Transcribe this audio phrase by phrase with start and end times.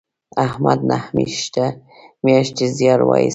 [0.45, 1.05] احمد نهه
[2.25, 3.29] میاشتې زیار و ایست